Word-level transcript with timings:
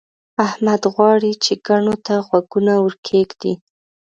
احمد 0.47 0.81
غواړي 0.95 1.31
چې 1.43 1.53
کڼو 1.65 1.95
ته 2.05 2.13
غوږونه 2.27 2.73
ورکېږدي. 2.79 3.53